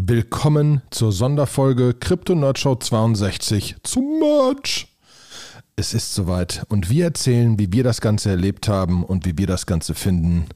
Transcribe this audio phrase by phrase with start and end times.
[0.00, 4.86] Willkommen zur Sonderfolge Crypto Nerdshow 62 zum Merch.
[5.74, 9.48] Es ist soweit und wir erzählen, wie wir das Ganze erlebt haben und wie wir
[9.48, 10.46] das Ganze finden.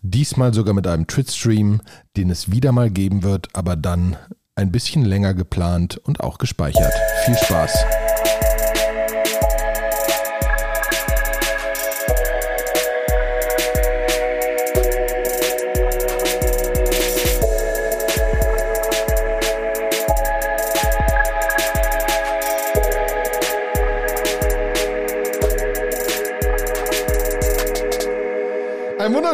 [0.00, 1.82] Diesmal sogar mit einem Twitch-Stream,
[2.16, 4.16] den es wieder mal geben wird, aber dann
[4.54, 6.94] ein bisschen länger geplant und auch gespeichert.
[7.26, 7.76] Viel Spaß!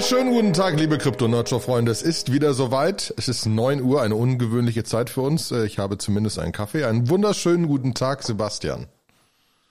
[0.03, 1.93] Wunderschönen guten Tag, liebe Krypto-Nerdshow-Freunde.
[1.93, 3.15] Es ist wieder soweit.
[3.17, 5.53] Es ist neun Uhr, eine ungewöhnliche Zeit für uns.
[5.53, 6.83] Äh, Ich habe zumindest einen Kaffee.
[6.85, 8.89] Einen wunderschönen guten Tag, Sebastian.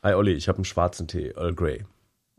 [0.02, 1.84] Hi Olli, ich habe einen schwarzen Tee, Earl Grey.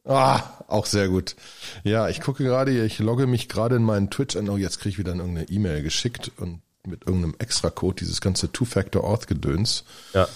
[0.06, 1.36] Ah, auch sehr gut.
[1.84, 4.48] Ja, ich gucke gerade, ich logge mich gerade in meinen Twitch an.
[4.48, 9.84] Oh, jetzt kriege ich wieder irgendeine E-Mail geschickt und mit irgendeinem Extra-Code dieses ganze Two-Factor-Auth-Gedöns.
[10.14, 10.28] Ja.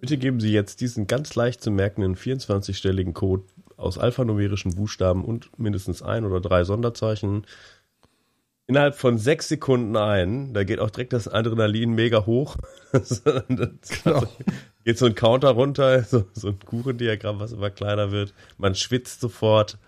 [0.00, 3.42] Bitte geben Sie jetzt diesen ganz leicht zu merkenden 24-stelligen Code
[3.82, 7.46] aus alphanumerischen Buchstaben und mindestens ein oder drei Sonderzeichen
[8.66, 10.54] innerhalb von sechs Sekunden ein.
[10.54, 12.56] Da geht auch direkt das Adrenalin mega hoch.
[12.92, 13.22] Das
[14.04, 14.26] Genau.
[14.84, 18.34] geht so ein Counter runter, so, so ein Kuchendiagramm, was immer kleiner wird.
[18.58, 19.78] Man schwitzt sofort.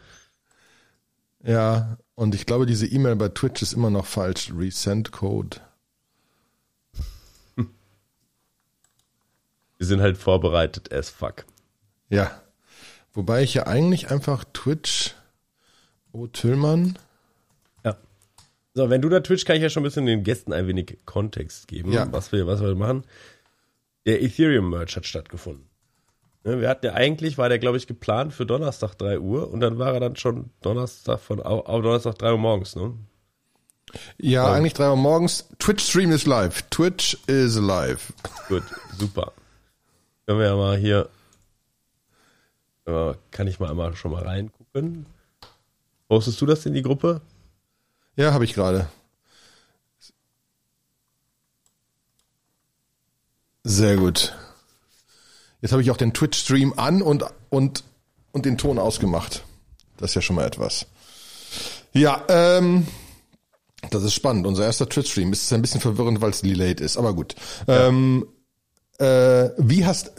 [1.42, 4.52] Ja, und ich glaube, diese E-Mail bei Twitch ist immer noch falsch.
[4.56, 5.58] Resend Code.
[9.78, 11.44] Wir sind halt vorbereitet as fuck.
[12.08, 12.40] Ja.
[13.14, 15.14] Wobei ich ja eigentlich einfach Twitch.
[16.12, 16.98] Oh, Tillmann.
[17.84, 17.96] Ja.
[18.74, 20.98] So, wenn du da Twitch, kann ich ja schon ein bisschen den Gästen ein wenig
[21.06, 22.06] Kontext geben, Ja.
[22.12, 23.04] was wir, was wir machen.
[24.06, 25.66] Der Ethereum-Merch hat stattgefunden.
[26.44, 29.60] Ne, Wir hatten ja eigentlich, war der, glaube ich, geplant für Donnerstag 3 Uhr und
[29.60, 32.92] dann war er dann schon Donnerstag von, au- au Donnerstag 3 Uhr morgens, ne?
[34.18, 34.52] Ja, Ja.
[34.52, 35.48] eigentlich drei Uhr morgens.
[35.58, 36.62] Twitch-Stream ist live.
[36.70, 38.12] Twitch is live.
[38.48, 38.64] Gut,
[38.98, 39.32] super.
[40.26, 41.08] Können wir ja mal hier,
[42.84, 45.06] kann ich mal einmal schon mal reingucken.
[46.08, 47.20] Postest du das in die Gruppe?
[48.16, 48.88] Ja, habe ich gerade.
[53.64, 54.34] Sehr gut.
[55.62, 57.84] Jetzt habe ich auch den Twitch-Stream an und, und,
[58.32, 59.42] und den Ton ausgemacht.
[59.96, 60.86] Das ist ja schon mal etwas.
[61.94, 62.86] Ja, ähm,
[63.90, 64.46] das ist spannend.
[64.46, 67.34] Unser erster Twitch-Stream ist ein bisschen verwirrend, weil es delayed ist, aber gut.
[67.66, 68.26] Ähm,
[68.98, 70.12] äh, wie hast,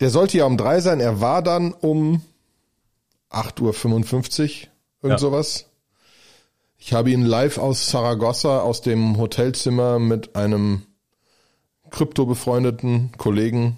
[0.00, 2.22] der sollte ja um drei sein, er war dann um
[3.30, 4.68] 8.55 Uhr,
[5.02, 5.18] irgend Ja.
[5.18, 5.66] sowas.
[6.78, 10.82] Ich habe ihn live aus Saragossa aus dem Hotelzimmer mit einem
[11.90, 13.76] krypto-befreundeten Kollegen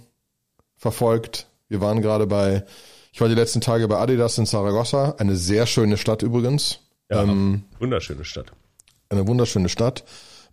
[0.76, 1.46] verfolgt.
[1.68, 2.64] Wir waren gerade bei,
[3.12, 6.80] ich war die letzten Tage bei Adidas in Saragossa, eine sehr schöne Stadt übrigens.
[7.10, 8.52] Ja, Ähm, wunderschöne Stadt.
[9.08, 10.04] eine wunderschöne Stadt,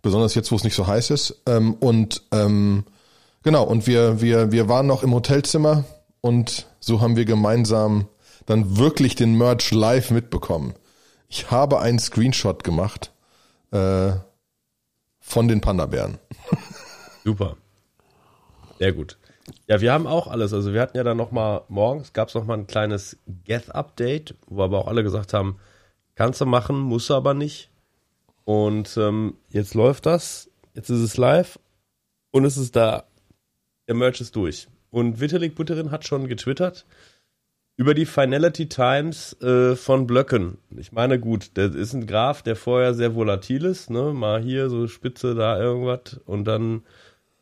[0.02, 1.42] besonders jetzt, wo es nicht so heiß ist.
[1.46, 2.84] Ähm, und ähm,
[3.44, 5.84] genau, und wir, wir, wir waren noch im Hotelzimmer
[6.20, 8.08] und so haben wir gemeinsam
[8.46, 10.74] dann wirklich den Merch live mitbekommen.
[11.28, 13.12] Ich habe einen Screenshot gemacht
[13.70, 14.12] äh,
[15.20, 16.18] von den Panda-Bären.
[17.24, 17.56] Super.
[18.78, 19.16] Sehr gut.
[19.66, 20.52] Ja, wir haben auch alles.
[20.52, 24.34] Also wir hatten ja dann noch mal morgens gab es noch mal ein kleines Geth-Update,
[24.46, 25.58] wo aber auch alle gesagt haben,
[26.14, 27.70] kannst du machen, musst du aber nicht.
[28.44, 31.58] Und ähm, jetzt läuft das, jetzt ist es live
[32.30, 33.04] und es ist da.
[33.88, 34.68] Der Merch ist durch.
[34.90, 36.86] Und Vitalik Butterin hat schon getwittert
[37.76, 40.58] über die Finality Times äh, von Blöcken.
[40.76, 44.12] Ich meine, gut, das ist ein Graph, der vorher sehr volatil ist, ne?
[44.12, 46.84] Mal hier so Spitze, da irgendwas und dann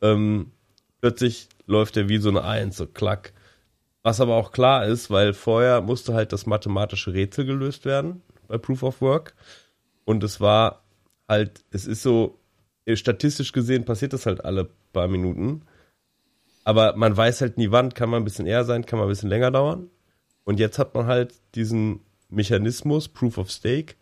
[0.00, 0.52] ähm,
[1.00, 3.34] plötzlich läuft der wie so eine Eins, so klack.
[4.02, 8.58] Was aber auch klar ist, weil vorher musste halt das mathematische Rätsel gelöst werden bei
[8.58, 9.34] Proof of Work.
[10.04, 10.82] Und es war
[11.28, 12.38] halt, es ist so,
[12.94, 15.62] statistisch gesehen passiert das halt alle paar Minuten.
[16.64, 19.10] Aber man weiß halt nie wann, kann man ein bisschen eher sein, kann man ein
[19.10, 19.90] bisschen länger dauern.
[20.44, 23.94] Und jetzt hat man halt diesen Mechanismus, Proof of Stake,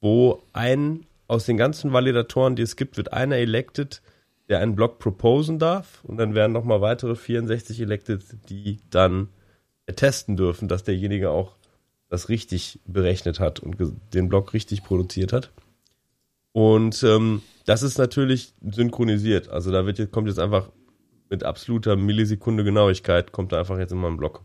[0.00, 4.00] wo ein aus den ganzen Validatoren, die es gibt, wird einer elected,
[4.48, 6.02] der einen Block proposen darf.
[6.04, 9.28] Und dann werden nochmal weitere 64 elected, die dann
[9.94, 11.56] testen dürfen, dass derjenige auch
[12.08, 13.76] das richtig berechnet hat und
[14.14, 15.50] den Block richtig produziert hat.
[16.52, 19.50] Und ähm, das ist natürlich synchronisiert.
[19.50, 20.70] Also da wird jetzt, kommt jetzt einfach
[21.30, 24.42] mit absoluter Millisekunde Genauigkeit, kommt da einfach jetzt immer ein Block.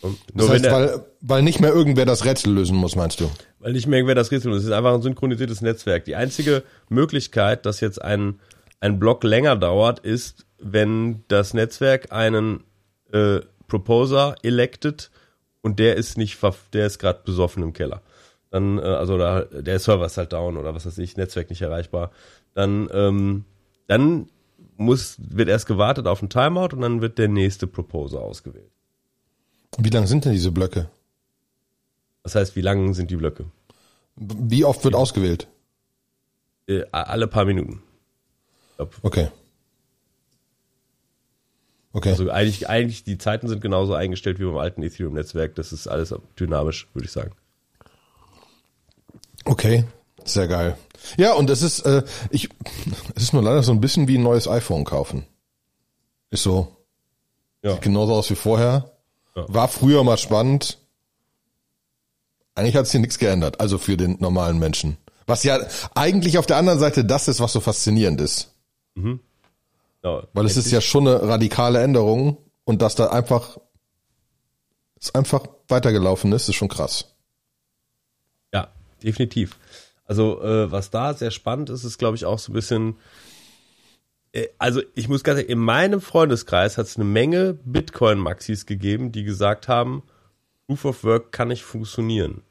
[0.00, 3.30] Und Das heißt, der, weil, weil nicht mehr irgendwer das Rätsel lösen muss, meinst du?
[3.64, 4.64] weil nicht mehr irgendwer das Rätsel löst.
[4.64, 6.04] Es ist einfach ein synchronisiertes Netzwerk.
[6.04, 8.38] Die einzige Möglichkeit, dass jetzt ein,
[8.78, 12.64] ein Block länger dauert, ist, wenn das Netzwerk einen
[13.10, 15.10] äh, Proposer elected
[15.62, 16.38] und der ist nicht,
[16.74, 18.02] der ist gerade besoffen im Keller.
[18.50, 21.62] Dann, äh, also da, der Server ist halt down oder was weiß ich, Netzwerk nicht
[21.62, 22.10] erreichbar.
[22.52, 23.44] dann, ähm,
[23.86, 24.28] dann
[24.76, 28.70] muss, wird erst gewartet auf ein Timeout und dann wird der nächste Proposer ausgewählt.
[29.78, 30.88] Wie lang sind denn diese Blöcke?
[32.22, 33.46] Das heißt, wie lang sind die Blöcke?
[34.16, 35.48] Wie oft wird ausgewählt?
[36.66, 37.82] Äh, alle paar Minuten.
[39.02, 39.28] Okay.
[41.92, 42.10] Okay.
[42.10, 45.54] Also eigentlich, eigentlich, die Zeiten sind genauso eingestellt wie beim alten Ethereum-Netzwerk.
[45.54, 47.32] Das ist alles dynamisch, würde ich sagen.
[49.44, 49.84] Okay,
[50.24, 50.76] sehr geil.
[51.16, 52.48] Ja, und es ist, äh, ich,
[53.14, 55.26] es ist nur leider so ein bisschen wie ein neues iPhone kaufen.
[56.30, 56.76] Ist so.
[57.62, 57.72] Ja.
[57.72, 58.92] Sieht genauso aus wie vorher.
[59.36, 59.44] Ja.
[59.48, 60.78] War früher mal spannend.
[62.54, 64.96] Eigentlich hat sich nichts geändert, also für den normalen Menschen.
[65.26, 65.58] Was ja
[65.94, 68.52] eigentlich auf der anderen Seite das ist, was so faszinierend ist.
[68.94, 69.20] Mhm.
[70.04, 73.58] Ja, Weil es ist ja schon eine radikale Änderung und dass da einfach
[75.00, 77.14] es einfach weitergelaufen ist, ist schon krass.
[78.52, 78.68] Ja,
[79.02, 79.58] definitiv.
[80.06, 82.96] Also äh, was da sehr spannend ist, ist glaube ich auch so ein bisschen
[84.34, 89.12] äh, also ich muss ganz ehrlich, in meinem Freundeskreis hat es eine Menge Bitcoin-Maxis gegeben,
[89.12, 90.02] die gesagt haben,
[90.66, 92.42] Proof of Work kann nicht funktionieren.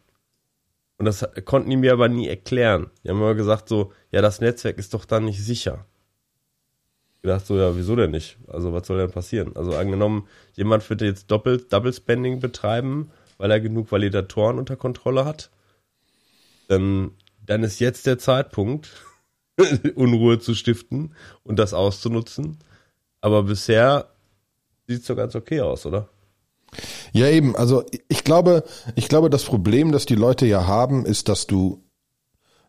[0.98, 2.90] Und das konnten die mir aber nie erklären.
[3.04, 5.86] Die haben immer gesagt so, ja, das Netzwerk ist doch dann nicht sicher.
[7.16, 8.38] Ich gedacht so, ja, wieso denn nicht?
[8.48, 9.56] Also was soll denn passieren?
[9.56, 15.26] Also angenommen, jemand wird jetzt doppelt Double Spending betreiben, weil er genug Validatoren unter Kontrolle
[15.26, 15.50] hat,
[16.68, 17.12] dann,
[17.46, 18.90] dann ist jetzt der Zeitpunkt,
[19.96, 21.14] Unruhe zu stiften
[21.44, 22.60] und das auszunutzen.
[23.22, 24.10] Aber bisher
[24.88, 26.10] sieht es doch ganz okay aus, oder?
[27.12, 27.56] Ja, eben.
[27.56, 28.64] Also ich glaube,
[28.96, 31.84] ich glaube, das Problem, das die Leute ja haben, ist, dass du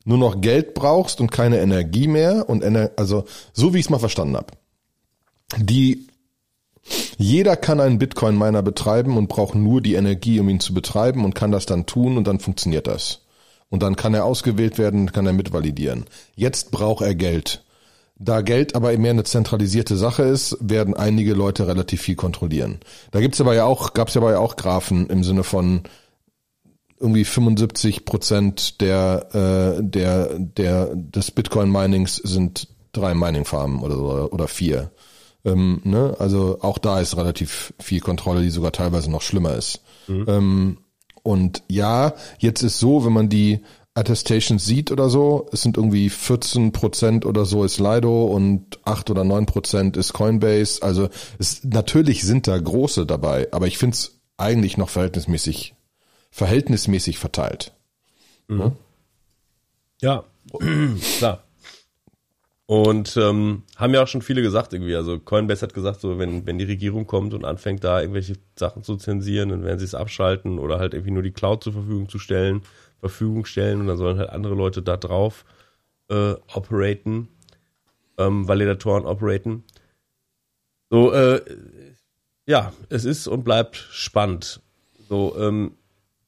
[0.04, 3.24] nur noch Geld brauchst und keine Energie mehr und Ener also
[3.54, 4.52] so wie ich es mal verstanden habe.
[5.56, 6.06] Die
[7.16, 11.24] jeder kann einen Bitcoin Miner betreiben und braucht nur die Energie, um ihn zu betreiben
[11.24, 13.23] und kann das dann tun und dann funktioniert das.
[13.74, 16.04] Und dann kann er ausgewählt werden, kann er mitvalidieren.
[16.36, 17.64] Jetzt braucht er Geld.
[18.14, 22.78] Da Geld aber mehr eine zentralisierte Sache ist, werden einige Leute relativ viel kontrollieren.
[23.10, 25.82] Da gibt's aber ja auch, gab's aber ja auch Graphen im Sinne von
[27.00, 33.96] irgendwie 75 Prozent der, äh, der, der, des Bitcoin Minings sind drei Mining Farmen oder
[33.96, 34.92] so, oder vier.
[35.44, 36.14] Ähm, ne?
[36.20, 39.80] Also auch da ist relativ viel Kontrolle, die sogar teilweise noch schlimmer ist.
[40.06, 40.24] Mhm.
[40.28, 40.78] Ähm,
[41.24, 43.60] und ja, jetzt ist so, wenn man die
[43.94, 49.10] Attestations sieht oder so, es sind irgendwie 14 Prozent oder so ist Lido und 8
[49.10, 50.82] oder 9 Prozent ist Coinbase.
[50.82, 55.74] Also es, natürlich sind da große dabei, aber ich finde es eigentlich noch verhältnismäßig,
[56.30, 57.72] verhältnismäßig verteilt.
[58.48, 58.72] Mhm.
[60.02, 60.24] Ja,
[61.18, 61.43] klar.
[62.66, 66.46] Und ähm, haben ja auch schon viele gesagt irgendwie, also Coinbase hat gesagt, so wenn,
[66.46, 69.94] wenn die Regierung kommt und anfängt da irgendwelche Sachen zu zensieren, dann werden sie es
[69.94, 72.62] abschalten oder halt irgendwie nur die Cloud zur Verfügung zu stellen.
[73.04, 75.44] Verfügung stellen und dann sollen halt andere Leute da drauf
[76.08, 77.28] äh, operaten,
[78.16, 79.62] ähm, Validatoren operaten.
[80.88, 81.42] So, äh,
[82.46, 84.62] ja, es ist und bleibt spannend.
[85.10, 85.76] So, ähm,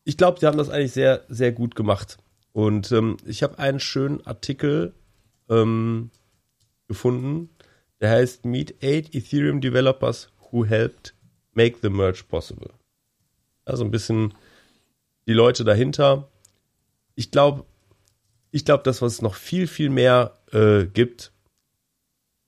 [0.04, 2.18] ich glaube, sie haben das eigentlich sehr, sehr gut gemacht.
[2.52, 4.94] Und ähm, ich habe einen schönen Artikel
[5.48, 6.10] ähm,
[6.88, 7.50] gefunden,
[8.00, 11.14] der heißt Meet eight Ethereum Developers who helped
[11.52, 12.70] make the merge possible.
[13.64, 14.34] Also ein bisschen
[15.26, 16.28] die Leute dahinter,
[17.14, 17.64] ich glaube,
[18.50, 21.32] ich glaube, dass was noch viel, viel mehr äh, gibt,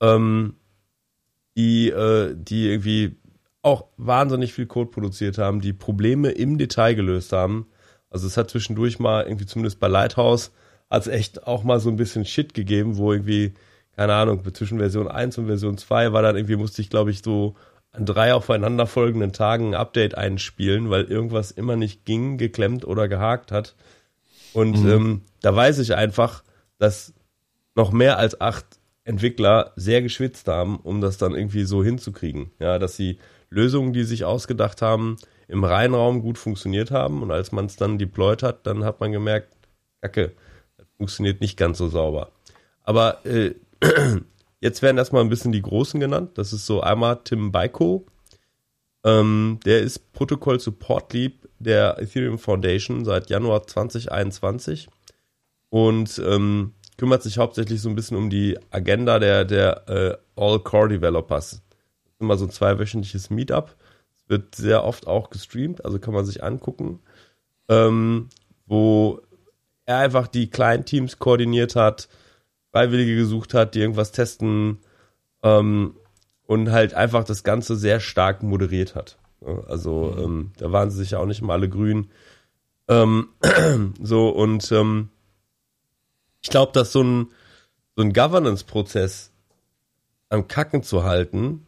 [0.00, 0.54] ähm,
[1.56, 3.16] die, äh, die irgendwie
[3.62, 7.66] auch wahnsinnig viel Code produziert haben, die Probleme im Detail gelöst haben.
[8.10, 10.52] Also es hat zwischendurch mal irgendwie zumindest bei Lighthouse
[10.90, 13.52] es echt auch mal so ein bisschen Shit gegeben, wo irgendwie,
[13.98, 17.20] keine Ahnung, zwischen Version 1 und Version 2 war dann irgendwie, musste ich glaube ich
[17.20, 17.56] so
[17.90, 23.50] an drei aufeinanderfolgenden Tagen ein Update einspielen, weil irgendwas immer nicht ging, geklemmt oder gehakt
[23.50, 23.74] hat.
[24.52, 24.88] Und mhm.
[24.88, 26.44] ähm, da weiß ich einfach,
[26.78, 27.12] dass
[27.74, 28.66] noch mehr als acht
[29.02, 32.52] Entwickler sehr geschwitzt haben, um das dann irgendwie so hinzukriegen.
[32.60, 33.18] Ja, dass die
[33.50, 35.16] Lösungen, die sich ausgedacht haben,
[35.48, 39.10] im Reinraum gut funktioniert haben und als man es dann deployed hat, dann hat man
[39.10, 39.56] gemerkt,
[40.02, 40.34] Kacke,
[40.76, 42.30] das funktioniert nicht ganz so sauber.
[42.84, 43.56] Aber äh,
[44.60, 46.32] jetzt werden erstmal ein bisschen die Großen genannt.
[46.36, 48.06] Das ist so einmal Tim Baiko,
[49.04, 54.88] ähm, der ist Protokoll Support Lead der Ethereum Foundation seit Januar 2021
[55.70, 61.50] und ähm, kümmert sich hauptsächlich so ein bisschen um die Agenda der, der äh, All-Core-Developers.
[61.50, 63.76] Das ist immer so ein zweiwöchentliches Meetup.
[64.24, 67.00] Es wird sehr oft auch gestreamt, also kann man sich angucken,
[67.68, 68.28] ähm,
[68.66, 69.20] wo
[69.86, 72.08] er einfach die kleinen Teams koordiniert hat,
[72.72, 74.78] Freiwillige gesucht hat, die irgendwas testen
[75.42, 75.94] ähm,
[76.46, 79.18] und halt einfach das Ganze sehr stark moderiert hat.
[79.66, 80.22] Also mhm.
[80.22, 82.10] ähm, da waren sie sich ja auch nicht immer alle grün.
[82.88, 83.28] Ähm,
[84.02, 85.10] so und ähm,
[86.40, 87.28] ich glaube, dass so ein
[87.96, 89.32] so einen Governance-Prozess
[90.28, 91.66] am Kacken zu halten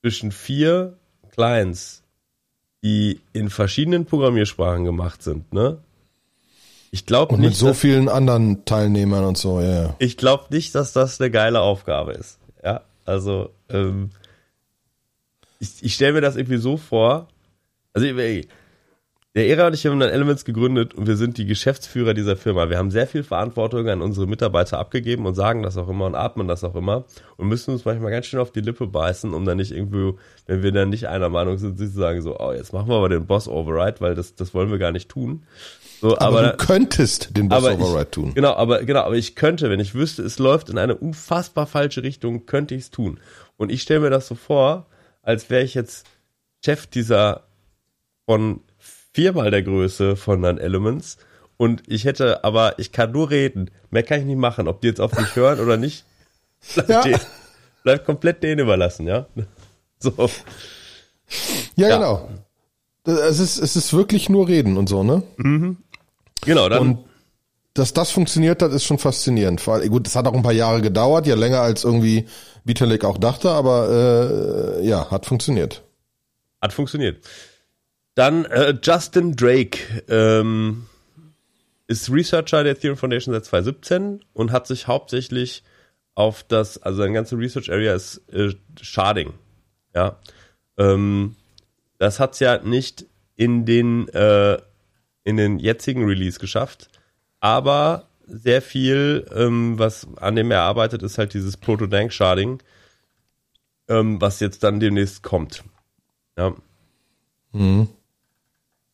[0.00, 0.98] zwischen vier
[1.30, 2.02] Clients,
[2.82, 5.78] die in verschiedenen Programmiersprachen gemacht sind, ne?
[6.90, 9.82] Ich glaube Und nicht, mit so dass, vielen anderen Teilnehmern und so, ja.
[9.82, 9.96] ja.
[9.98, 12.38] ich glaube nicht, dass das eine geile Aufgabe ist.
[12.64, 14.10] Ja, also ähm,
[15.60, 17.28] ich, ich stelle mir das irgendwie so vor.
[17.92, 18.48] Also ey,
[19.36, 22.68] der Ära und ich haben dann Elements gegründet und wir sind die Geschäftsführer dieser Firma.
[22.68, 26.16] Wir haben sehr viel Verantwortung an unsere Mitarbeiter abgegeben und sagen das auch immer und
[26.16, 27.04] atmen das auch immer
[27.36, 30.64] und müssen uns manchmal ganz schön auf die Lippe beißen, um dann nicht irgendwo, wenn
[30.64, 33.26] wir dann nicht einer Meinung sind, zu sagen so, oh, jetzt machen wir aber den
[33.26, 35.44] Boss Override, weil das, das wollen wir gar nicht tun.
[36.00, 38.34] So, Aber, aber, du könntest den aber Override ich, tun.
[38.34, 42.02] Genau, aber genau, aber ich könnte, wenn ich wüsste, es läuft in eine unfassbar falsche
[42.02, 43.20] Richtung, könnte ich es tun.
[43.58, 44.86] Und ich stelle mir das so vor,
[45.22, 46.06] als wäre ich jetzt
[46.64, 47.44] Chef dieser
[48.26, 51.18] von viermal der Größe von Non Elements
[51.58, 53.70] und ich hätte, aber ich kann nur reden.
[53.90, 56.04] Mehr kann ich nicht machen, ob die jetzt auf mich hören oder nicht.
[56.74, 57.02] Bleibt, Ja.
[57.02, 57.20] denen,
[57.82, 59.26] bleibt komplett denen überlassen, ja.
[59.98, 60.12] So.
[61.76, 61.96] Ja, Ja.
[61.96, 62.28] genau.
[63.04, 65.22] Es ist, es ist wirklich nur reden und so, ne?
[66.42, 67.04] Genau, dann Und
[67.74, 69.60] dass das funktioniert hat, ist schon faszinierend.
[69.60, 72.26] Vor allem, gut, es hat auch ein paar Jahre gedauert, ja länger als irgendwie
[72.64, 75.82] Vitalik auch dachte, aber äh, ja, hat funktioniert.
[76.60, 77.24] Hat funktioniert.
[78.14, 79.78] Dann äh, Justin Drake
[80.08, 80.86] ähm,
[81.86, 85.62] ist Researcher der Ethereum Foundation seit 2017 und hat sich hauptsächlich
[86.14, 89.32] auf das, also seine ganze Research Area ist äh, Sharding.
[89.94, 90.18] Ja.
[90.76, 91.36] Ähm,
[91.98, 93.06] das hat's ja nicht
[93.36, 94.58] in den äh,
[95.24, 96.88] in den jetzigen Release geschafft,
[97.40, 102.62] aber sehr viel, ähm, was an dem er arbeitet, ist halt dieses Proto-Dank Sharding,
[103.88, 105.64] ähm, was jetzt dann demnächst kommt.
[106.36, 106.54] Ja.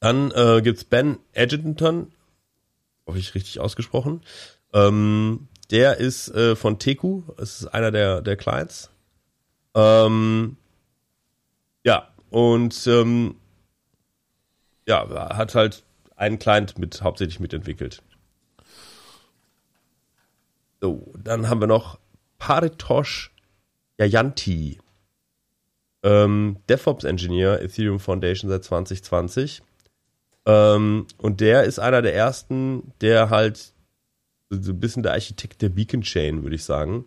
[0.00, 2.12] Dann äh, gibt's Ben Edgerton,
[3.06, 4.22] hoffe ich richtig ausgesprochen.
[4.72, 8.90] Ähm, der ist äh, von Teku, das ist einer der, der Clients.
[9.74, 10.56] Ähm,
[11.84, 13.36] ja, und ähm,
[14.86, 15.84] ja, hat halt
[16.16, 18.02] einen Client mit hauptsächlich mitentwickelt.
[20.80, 21.98] So, dann haben wir noch
[22.38, 23.32] Paritosh
[23.98, 24.78] Yayanti
[26.02, 29.62] ähm, DevOps Engineer, Ethereum Foundation seit 2020.
[30.46, 33.72] Ähm, und der ist einer der ersten, der halt
[34.50, 37.06] so ein bisschen der Architekt der Beacon Chain, würde ich sagen.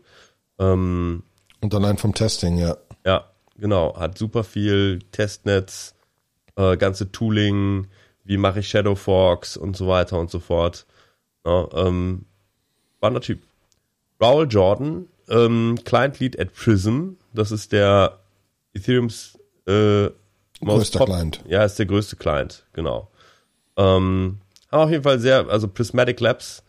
[0.60, 1.24] Ähm,
[1.62, 2.76] Und allein vom Testing, ja.
[3.06, 3.98] ja, genau.
[3.98, 5.96] Hat super viel Testnetz,
[6.58, 7.88] äh, ganze Tooling,
[8.30, 10.86] wie mache ich Shadow Forks und so weiter und so fort.
[11.44, 12.26] Ja, ähm,
[12.98, 13.42] spannender Typ.
[14.22, 17.14] Raul Jordan, ähm, Client Lead at Prism.
[17.34, 18.20] Das ist der
[18.76, 20.10] Ethereums äh,
[20.64, 21.44] Größter Client.
[21.48, 23.10] Ja, ist der größte Client, genau.
[23.78, 24.38] Ähm,
[24.72, 26.62] haben auf jeden Fall sehr, also Prismatic Labs,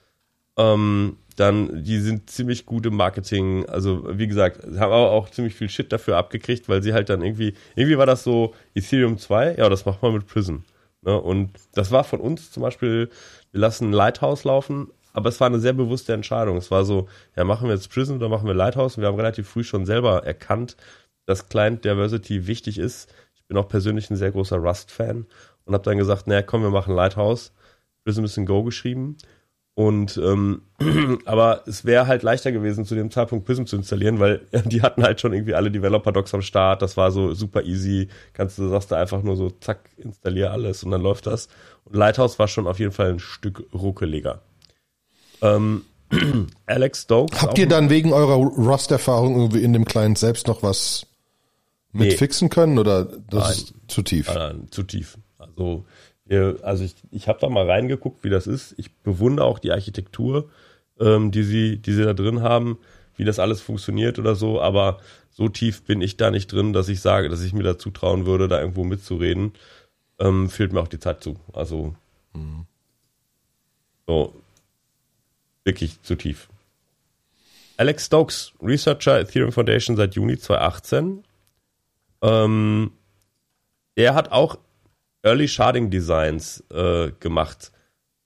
[0.56, 3.66] ähm, dann, die sind ziemlich gut im Marketing.
[3.66, 7.22] Also, wie gesagt, haben aber auch ziemlich viel Shit dafür abgekriegt, weil sie halt dann
[7.22, 10.60] irgendwie, irgendwie war das so Ethereum 2, ja, das macht man mit Prism.
[11.02, 11.20] Ne?
[11.20, 13.10] Und das war von uns zum Beispiel,
[13.52, 16.56] wir lassen Lighthouse laufen, aber es war eine sehr bewusste Entscheidung.
[16.56, 18.96] Es war so, ja, machen wir jetzt Prism oder machen wir Lighthouse?
[18.96, 20.76] Und wir haben relativ früh schon selber erkannt,
[21.26, 23.12] dass Client Diversity wichtig ist.
[23.34, 25.26] Ich bin auch persönlich ein sehr großer Rust-Fan
[25.64, 27.52] und habe dann gesagt, naja, komm, wir machen Lighthouse.
[28.04, 29.16] Prism ist in Go geschrieben.
[29.74, 30.62] Und ähm,
[31.24, 35.02] aber es wäre halt leichter gewesen, zu dem Zeitpunkt Prism zu installieren, weil die hatten
[35.02, 36.82] halt schon irgendwie alle Developer-Docs am Start.
[36.82, 38.08] Das war so super easy.
[38.32, 41.48] Kannst du sagst du einfach nur so, zack, installier alles und dann läuft das.
[41.84, 44.42] Und Lighthouse war schon auf jeden Fall ein Stück ruckeliger.
[45.40, 45.84] Ähm,
[46.66, 47.40] Alex Stokes.
[47.40, 51.06] Habt ihr dann wegen eurer Rust-Erfahrung irgendwie in dem Client selbst noch was
[51.92, 52.16] mit Nee.
[52.16, 53.50] fixen können oder das Nein.
[53.52, 54.26] ist zu tief?
[54.28, 55.18] Nein, nein, zu tief.
[55.38, 55.84] Also,
[56.62, 58.74] also ich, ich habe da mal reingeguckt, wie das ist.
[58.76, 60.48] Ich bewundere auch die Architektur,
[61.00, 62.78] ähm, die sie, die sie da drin haben,
[63.16, 64.60] wie das alles funktioniert oder so.
[64.60, 67.78] Aber so tief bin ich da nicht drin, dass ich sage, dass ich mir da
[67.78, 69.52] zutrauen würde, da irgendwo mitzureden.
[70.18, 71.36] Ähm, fehlt mir auch die Zeit zu.
[71.52, 71.94] Also
[74.10, 74.34] so
[75.64, 76.48] wirklich zu tief.
[77.76, 81.24] Alex Stokes, Researcher Ethereum Foundation seit Juni 2018.
[82.22, 82.92] Ähm,
[83.96, 84.58] der hat auch
[85.22, 87.72] Early Sharding Designs äh, gemacht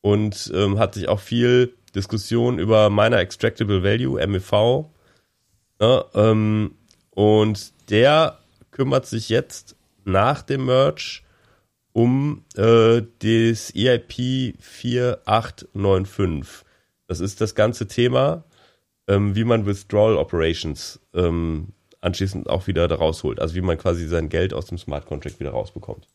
[0.00, 4.86] und ähm, hat sich auch viel Diskussion über Miner Extractable Value, MEV.
[5.80, 6.74] Ja, ähm,
[7.10, 8.38] und der
[8.70, 11.22] kümmert sich jetzt nach dem Merge
[11.92, 16.64] um äh, das EIP 4895.
[17.06, 18.44] Das ist das ganze Thema,
[19.06, 21.68] ähm, wie man Withdrawal Operations ähm,
[22.00, 23.38] anschließend auch wieder da rausholt.
[23.40, 26.08] Also wie man quasi sein Geld aus dem Smart Contract wieder rausbekommt.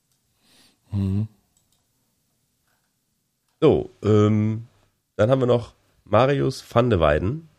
[3.61, 4.67] So, ähm,
[5.15, 5.73] dann haben wir noch
[6.05, 7.49] Marius van de Weiden.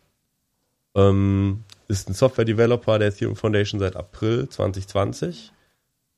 [0.95, 5.51] Ähm, ist ein Software-Developer der Ethereum Foundation seit April 2020.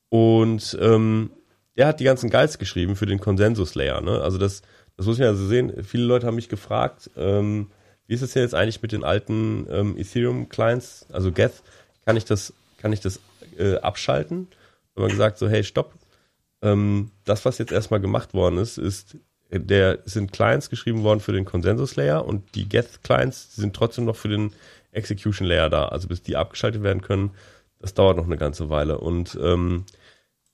[0.08, 1.30] Und ähm,
[1.76, 4.00] der hat die ganzen Guides geschrieben für den Konsensus-Layer.
[4.00, 4.20] Ne?
[4.20, 4.62] Also das,
[4.96, 5.84] das muss man ja so sehen.
[5.84, 7.70] Viele Leute haben mich gefragt, ähm,
[8.06, 11.62] wie ist es denn jetzt eigentlich mit den alten ähm, Ethereum-Clients, also Geth,
[12.04, 13.18] kann ich das, kann ich das
[13.58, 14.48] äh, abschalten?
[14.94, 15.92] Da haben wir gesagt, so, hey, stopp.
[16.64, 19.18] Ähm, das, was jetzt erstmal gemacht worden ist, ist,
[19.50, 24.28] der sind Clients geschrieben worden für den Konsensus-Layer und die Geth-Clients sind trotzdem noch für
[24.28, 24.52] den
[24.92, 25.88] Execution-Layer da.
[25.88, 27.32] Also bis die abgeschaltet werden können,
[27.78, 28.98] das dauert noch eine ganze Weile.
[28.98, 29.84] Und ähm,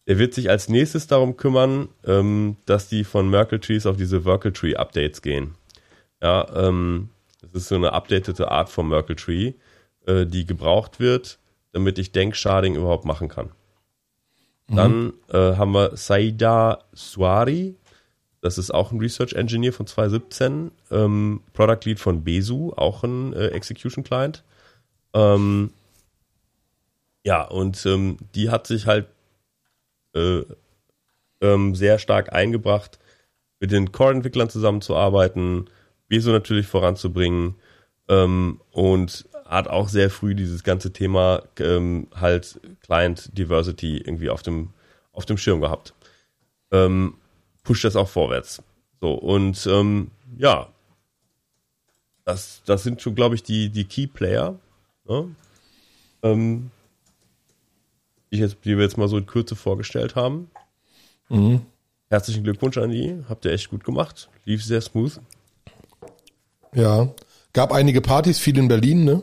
[0.05, 4.21] er wird sich als nächstes darum kümmern, ähm, dass die von Merkle Trees auf diese
[4.21, 5.55] Merkle Tree Updates gehen.
[6.21, 9.53] Ja, ähm, das ist so eine updatete Art von Merkle Tree,
[10.07, 11.39] äh, die gebraucht wird,
[11.73, 13.51] damit ich Denksharding überhaupt machen kann.
[14.71, 14.77] Mhm.
[14.77, 17.77] Dann äh, haben wir Saida Suari,
[18.41, 23.35] das ist auch ein Research Engineer von 2017, ähm, Product Lead von Besu, auch ein
[23.35, 24.45] äh, Execution Client.
[25.13, 25.73] Ähm,
[27.25, 29.09] ja, und ähm, die hat sich halt
[30.15, 30.43] äh,
[31.43, 32.99] ähm, sehr stark eingebracht,
[33.59, 35.69] mit den Core-Entwicklern zusammenzuarbeiten,
[36.09, 37.57] Beso natürlich voranzubringen
[38.09, 44.43] ähm, und hat auch sehr früh dieses ganze Thema ähm, halt Client Diversity irgendwie auf
[44.43, 44.71] dem,
[45.13, 45.93] auf dem Schirm gehabt.
[46.71, 47.15] Ähm,
[47.65, 48.63] pusht das auch vorwärts.
[49.01, 50.69] So, und ähm, ja,
[52.25, 54.57] das, das sind schon, glaube ich, die, die Key Player,
[55.09, 55.35] ne?
[56.23, 56.71] ähm,
[58.31, 60.49] die, jetzt, die wir jetzt mal so in Kürze vorgestellt haben.
[61.29, 61.67] Mhm.
[62.09, 63.17] Herzlichen Glückwunsch an die.
[63.29, 64.29] Habt ihr echt gut gemacht.
[64.45, 65.21] Lief sehr smooth.
[66.73, 67.09] Ja.
[67.53, 69.23] Gab einige Partys, viel in Berlin, ne?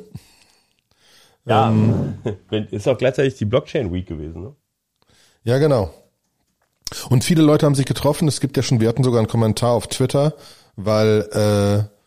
[1.45, 1.69] Ja.
[1.69, 2.17] Ähm,
[2.71, 4.55] ist auch gleichzeitig die Blockchain Week gewesen, ne?
[5.43, 5.93] Ja, genau.
[7.09, 8.27] Und viele Leute haben sich getroffen.
[8.27, 10.33] Es gibt ja schon, wir hatten sogar einen Kommentar auf Twitter,
[10.75, 11.97] weil äh,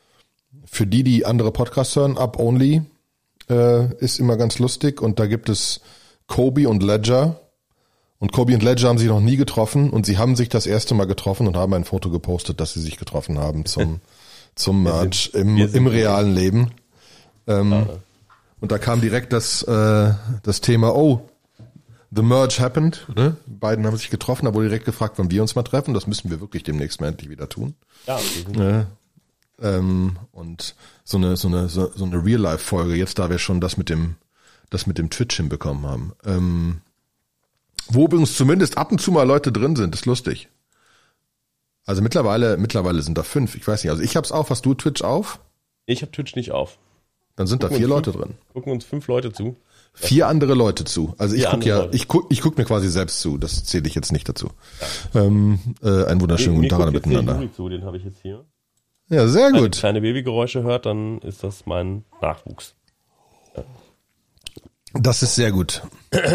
[0.66, 2.82] für die, die andere Podcasts hören, Up Only
[3.48, 5.80] äh, ist immer ganz lustig und da gibt es
[6.26, 7.40] Kobe und Ledger.
[8.18, 10.94] Und Kobe und Ledger haben sich noch nie getroffen und sie haben sich das erste
[10.94, 14.00] Mal getroffen und haben ein Foto gepostet, dass sie sich getroffen haben zum,
[14.54, 16.70] zum Merch im, im realen Leben.
[17.46, 17.86] Ähm,
[18.60, 21.28] und da kam direkt das, äh, das Thema, oh,
[22.10, 23.06] The Merge happened.
[23.14, 23.36] Ne?
[23.46, 25.94] Beiden haben sich getroffen, da wurde direkt gefragt, wann wir uns mal treffen.
[25.94, 27.74] Das müssen wir wirklich demnächst mal endlich wieder tun.
[28.06, 28.18] Ja.
[28.52, 28.86] Ne?
[29.62, 32.94] Ähm, und so eine so eine so, so eine Real Life Folge.
[32.94, 34.16] Jetzt da wir schon das mit dem
[34.70, 36.12] das mit dem Twitch hinbekommen haben.
[36.24, 36.80] Ähm,
[37.88, 40.48] wo übrigens zumindest ab und zu mal Leute drin sind, ist lustig.
[41.86, 43.54] Also mittlerweile mittlerweile sind da fünf.
[43.56, 43.90] Ich weiß nicht.
[43.90, 44.50] Also ich hab's auf.
[44.50, 45.40] Hast du Twitch auf?
[45.86, 46.78] Ich habe Twitch nicht auf.
[47.36, 48.34] Dann sind gucken da vier Leute fünf, drin.
[48.52, 49.56] Gucken uns fünf Leute zu.
[49.92, 51.14] Vier andere Leute zu.
[51.18, 53.38] Also ich gucke ja, ich guck, ich guck mir quasi selbst zu.
[53.38, 54.50] Das zähle ich jetzt nicht dazu.
[55.14, 55.22] Ja.
[55.22, 57.34] Ähm, äh, einen wunderschönen guten Tag miteinander.
[57.34, 58.44] Juri zu, den habe ich jetzt hier.
[59.08, 59.60] Ja, sehr gut.
[59.60, 62.74] Wenn ihr kleine Babygeräusche hört, dann ist das mein Nachwuchs.
[63.56, 63.64] Ja.
[64.94, 65.82] Das ist sehr gut.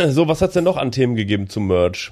[0.10, 2.12] So, was hat's denn noch an Themen gegeben zum Merch?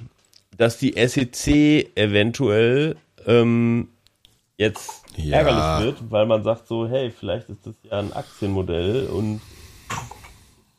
[0.56, 3.88] Dass die SEC eventuell ähm,
[4.56, 5.38] jetzt ja.
[5.38, 9.40] ärgerlich wird, weil man sagt so, hey, vielleicht ist das ja ein Aktienmodell und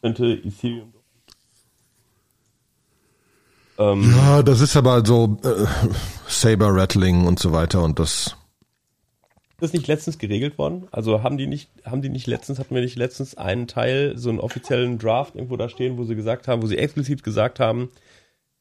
[0.01, 0.93] könnte Ethereum
[3.77, 5.65] ähm, ja, das ist aber so äh,
[6.27, 8.37] Saber Rattling und so weiter und das.
[9.51, 10.87] Ist das nicht letztens geregelt worden?
[10.91, 14.29] Also haben die nicht, haben die nicht letztens, hatten wir nicht letztens einen Teil, so
[14.29, 17.89] einen offiziellen Draft irgendwo da stehen, wo sie gesagt haben, wo sie explizit gesagt haben,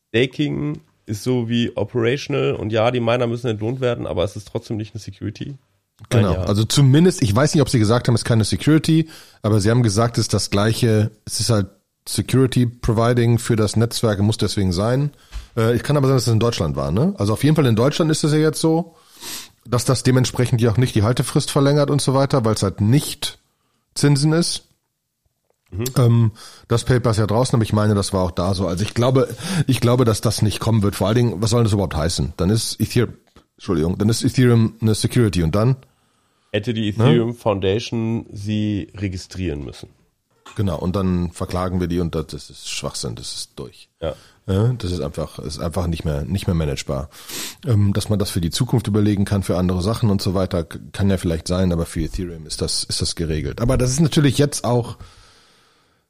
[0.08, 4.48] Staking ist so wie operational und ja, die Miner müssen entlohnt werden, aber es ist
[4.48, 5.54] trotzdem nicht eine Security.
[6.08, 9.08] Genau, also zumindest, ich weiß nicht, ob sie gesagt haben, es ist keine Security,
[9.42, 11.68] aber sie haben gesagt, es ist das gleiche, es ist halt
[12.06, 15.10] Security Providing für das Netzwerk, muss deswegen sein.
[15.56, 17.14] Äh, ich kann aber sagen, dass es in Deutschland war, ne?
[17.16, 18.96] Also auf jeden Fall in Deutschland ist es ja jetzt so,
[19.64, 22.80] dass das dementsprechend ja auch nicht die Haltefrist verlängert und so weiter, weil es halt
[22.80, 23.38] nicht
[23.94, 24.68] Zinsen ist.
[25.78, 25.84] Mhm.
[25.96, 26.32] Ähm,
[26.68, 28.66] das Paper ist ja draußen, aber ich meine, das war auch da so.
[28.66, 29.28] Also ich glaube,
[29.66, 30.96] ich glaube, dass das nicht kommen wird.
[30.96, 32.34] Vor allen Dingen, was soll das überhaupt heißen?
[32.37, 33.14] Dann ist Ethereum,
[33.56, 35.76] Entschuldigung, dann ist Ethereum eine Security und dann?
[36.52, 37.34] Hätte die Ethereum ne?
[37.34, 39.88] Foundation sie registrieren müssen.
[40.56, 43.88] Genau, und dann verklagen wir die und das, ist Schwachsinn, das ist durch.
[44.00, 44.14] Ja.
[44.46, 47.08] ja das ist einfach, ist einfach nicht mehr, nicht mehr managebar.
[47.66, 50.64] Ähm, dass man das für die Zukunft überlegen kann, für andere Sachen und so weiter,
[50.64, 53.60] kann ja vielleicht sein, aber für Ethereum ist das, ist das geregelt.
[53.60, 54.96] Aber das ist natürlich jetzt auch,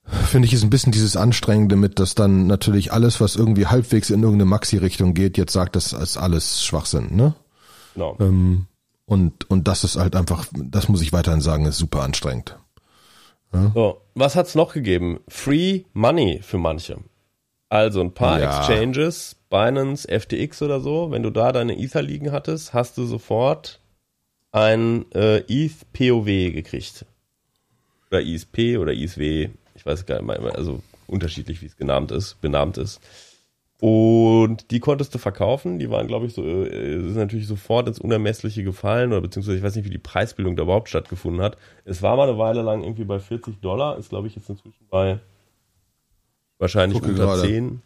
[0.07, 4.11] finde ich, ist ein bisschen dieses Anstrengende mit, dass dann natürlich alles, was irgendwie halbwegs
[4.11, 7.35] in irgendeine Maxi-Richtung geht, jetzt sagt, das ist alles Schwachsinn, ne?
[7.95, 8.17] Genau.
[8.21, 8.67] Ähm,
[9.07, 12.59] und, und das ist halt einfach, das muss ich weiterhin sagen, ist super anstrengend.
[13.53, 13.71] Ja?
[13.75, 15.21] So, was hat's noch gegeben?
[15.29, 16.99] Free Money für manche.
[17.69, 18.59] Also ein paar ja.
[18.61, 23.81] Exchanges, Binance, FTX oder so, wenn du da deine Ether liegen hattest, hast du sofort
[24.53, 27.05] ein äh, ETH POW gekriegt.
[28.11, 32.41] oder ISP oder ISW, ich weiß gar nicht mehr, also unterschiedlich, wie es genannt ist,
[32.41, 33.01] benannt ist.
[33.81, 35.79] Und die konntest du verkaufen.
[35.79, 39.63] Die waren, glaube ich, so, äh, sind natürlich sofort ins Unermessliche gefallen oder beziehungsweise ich
[39.63, 41.59] weiß nicht, wie die Preisbildung da überhaupt stattgefunden hat.
[41.85, 44.87] Es war mal eine Weile lang irgendwie bei 40 Dollar, ist, glaube ich, jetzt inzwischen
[44.89, 45.21] bei
[46.59, 47.43] wahrscheinlich Gucke unter gerade.
[47.43, 47.83] 10.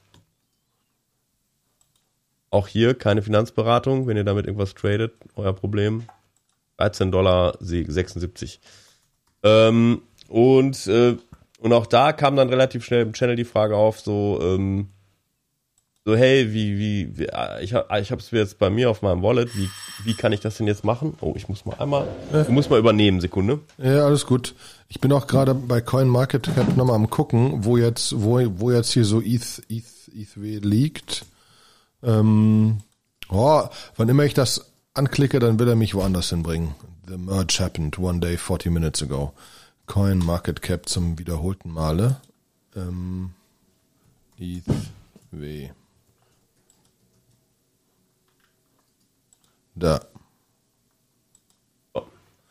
[2.51, 6.05] Auch hier keine Finanzberatung, wenn ihr damit irgendwas tradet, euer Problem.
[6.77, 8.61] 13 Dollar 76.
[9.42, 11.16] Ähm, und, äh,
[11.59, 14.88] und auch da kam dann relativ schnell im Channel die Frage auf, so, ähm,
[16.05, 19.03] so hey, wie, wie, wie äh, ich, hab- ich habe es jetzt bei mir auf
[19.03, 19.68] meinem Wallet, wie,
[20.05, 21.14] wie kann ich das denn jetzt machen?
[21.21, 22.09] Oh, ich muss mal einmal,
[22.42, 23.61] ich muss mal übernehmen, Sekunde.
[23.77, 24.55] Ja, alles gut.
[24.88, 29.05] Ich bin auch gerade bei CoinMarketCap nochmal am gucken, wo jetzt, wo, wo jetzt hier
[29.05, 31.27] so ETH, ETH, ETHW liegt.
[32.03, 32.79] Ähm,
[33.29, 33.64] oh,
[33.97, 36.75] wann immer ich das anklicke, dann will er mich woanders hinbringen.
[37.07, 39.33] The merge happened one day 40 minutes ago.
[39.88, 42.20] CoinMarketCap zum wiederholten Male.
[42.77, 43.31] Ähm,
[44.38, 45.70] ETHW.
[49.74, 50.01] Da.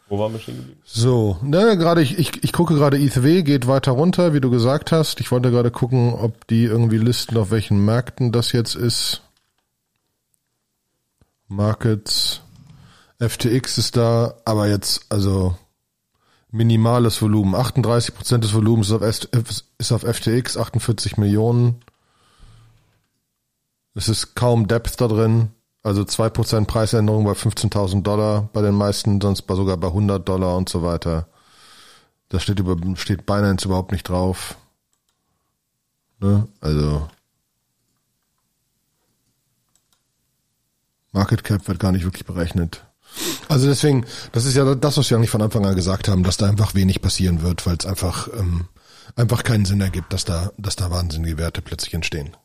[0.10, 0.82] Wo waren wir stehen geblieben?
[0.86, 4.92] So, ne, gerade ich, ich, ich gucke gerade ETHW, geht weiter runter, wie du gesagt
[4.92, 5.20] hast.
[5.20, 9.22] Ich wollte gerade gucken, ob die irgendwie listen, auf welchen Märkten das jetzt ist.
[11.50, 12.42] Markets,
[13.20, 15.58] FTX ist da, aber jetzt, also
[16.52, 17.56] minimales Volumen.
[17.56, 21.82] 38 Prozent des Volumens ist auf, FTX, 48 Millionen.
[23.94, 25.50] Es ist kaum Depth da drin.
[25.84, 30.70] Also 2% Preisänderung bei 15.000 Dollar bei den meisten, sonst sogar bei 100 Dollar und
[30.70, 31.28] so weiter.
[32.30, 34.58] Da steht, über, steht Binance überhaupt nicht drauf.
[36.20, 36.48] Ne?
[36.60, 37.08] Also
[41.12, 42.87] Market Cap wird gar nicht wirklich berechnet.
[43.48, 46.38] Also deswegen, das ist ja das, was wir eigentlich von Anfang an gesagt haben, dass
[46.38, 48.68] da einfach wenig passieren wird, weil es einfach ähm,
[49.16, 52.36] einfach keinen Sinn ergibt, dass da dass da wahnsinnige Werte plötzlich entstehen.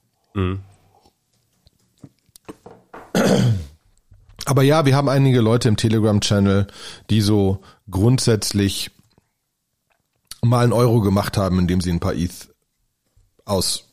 [4.45, 6.67] Aber ja, wir haben einige Leute im Telegram-Channel,
[7.11, 8.91] die so grundsätzlich
[10.43, 12.49] mal einen Euro gemacht haben, indem sie ein paar ETH
[13.45, 13.85] aus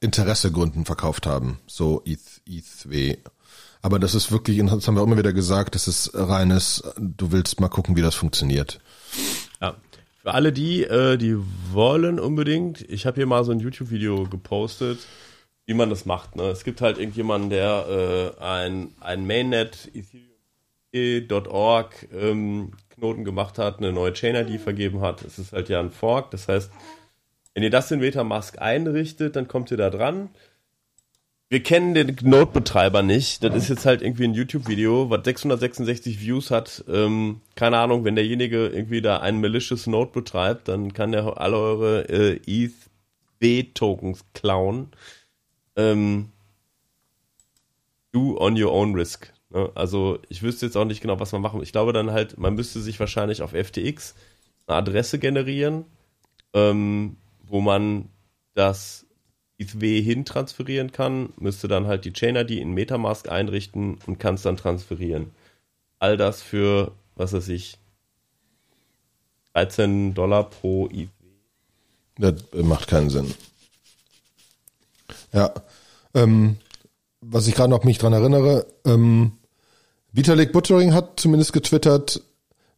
[0.00, 1.58] Interessegründen verkauft haben.
[1.66, 3.16] So ETH, ETHW.
[3.82, 7.32] Aber das ist wirklich, das haben wir auch immer wieder gesagt, das ist reines, du
[7.32, 8.80] willst mal gucken, wie das funktioniert.
[9.60, 9.76] Ja.
[10.22, 11.36] Für alle die, äh, die
[11.72, 15.00] wollen unbedingt, ich habe hier mal so ein YouTube-Video gepostet,
[15.66, 16.36] wie man das macht.
[16.36, 16.44] Ne?
[16.44, 19.90] Es gibt halt irgendjemanden, der äh, ein, ein Mainnet
[20.92, 25.22] Ethereum.org ähm, Knoten gemacht hat, eine neue Chain-ID vergeben hat.
[25.22, 26.30] Es ist halt ja ein Fork.
[26.30, 26.70] Das heißt,
[27.54, 30.28] wenn ihr das in Metamask einrichtet, dann kommt ihr da dran.
[31.52, 33.44] Wir kennen den Node-Betreiber nicht.
[33.44, 36.82] Das ist jetzt halt irgendwie ein YouTube-Video, was 666 Views hat.
[36.88, 41.58] Ähm, keine Ahnung, wenn derjenige irgendwie da einen malicious Node betreibt, dann kann der alle
[41.58, 44.92] eure äh, ETH-B-Tokens klauen.
[45.76, 46.30] Ähm,
[48.12, 49.30] do on your own risk.
[49.50, 49.70] Ne?
[49.74, 51.62] Also ich wüsste jetzt auch nicht genau, was man machen.
[51.62, 54.14] Ich glaube dann halt, man müsste sich wahrscheinlich auf FTX
[54.66, 55.84] eine Adresse generieren,
[56.54, 58.08] ähm, wo man
[58.54, 59.04] das
[59.62, 64.42] ETHW hin transferieren kann, müsste dann halt die Chain-ID in Metamask einrichten und kann es
[64.42, 65.30] dann transferieren.
[65.98, 67.78] All das für, was weiß ich,
[69.54, 71.08] 13 Dollar pro ETHW.
[72.18, 73.34] Das macht keinen Sinn.
[75.32, 75.52] Ja.
[76.14, 76.58] Ähm,
[77.20, 79.32] was ich gerade noch mich dran erinnere, ähm,
[80.12, 82.22] Vitalik Buttering hat zumindest getwittert,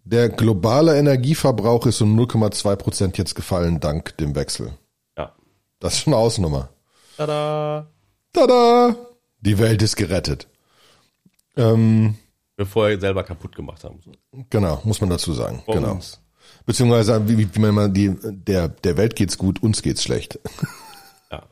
[0.05, 4.73] der globale Energieverbrauch ist um 0,2 Prozent jetzt gefallen dank dem Wechsel.
[5.17, 5.33] Ja.
[5.81, 6.69] Das ist schon eine Ausnummer.
[7.17, 7.87] Tada!
[8.33, 8.97] Tada!
[9.41, 10.49] Die Welt ist gerettet.
[11.57, 12.17] Ähm,
[12.57, 14.01] Bevor wir selber kaputt gemacht haben.
[14.51, 15.63] genau, muss man dazu sagen.
[15.67, 15.93] Bei genau.
[15.93, 16.21] uns.
[16.67, 20.39] Beziehungsweise, wie, wie man mal die, der, der Welt geht's gut, uns geht's schlecht.
[21.31, 21.43] Ja.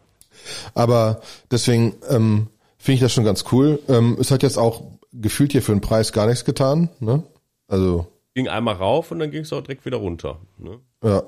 [0.74, 3.78] Aber deswegen ähm, finde ich das schon ganz cool.
[3.88, 6.90] Ähm, es hat jetzt auch gefühlt hier für den Preis gar nichts getan.
[7.00, 7.22] Ne?
[7.68, 10.40] Also, Ging einmal rauf und dann ging es auch direkt wieder runter.
[10.58, 10.80] Ne?
[11.02, 11.22] ja.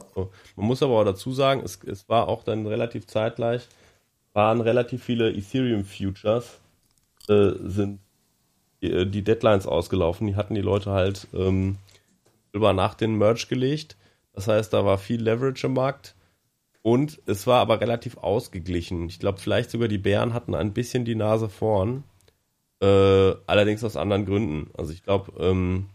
[0.56, 3.68] Man muss aber auch dazu sagen, es, es war auch dann relativ zeitgleich,
[4.34, 6.60] waren relativ viele Ethereum Futures,
[7.28, 8.00] äh, sind
[8.82, 10.26] die, die Deadlines ausgelaufen.
[10.26, 11.78] Die hatten die Leute halt ähm,
[12.52, 13.96] über nach den Merge gelegt.
[14.34, 16.14] Das heißt, da war viel Leverage im Markt.
[16.82, 19.08] Und es war aber relativ ausgeglichen.
[19.08, 22.04] Ich glaube, vielleicht sogar die Bären hatten ein bisschen die Nase vorn.
[22.82, 24.70] Äh, allerdings aus anderen Gründen.
[24.76, 25.86] Also ich glaube, ähm,